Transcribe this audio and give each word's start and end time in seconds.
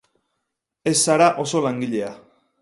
Ez 0.93 0.93
zara 1.09 1.27
oso 1.45 1.63
langilea. 1.67 2.09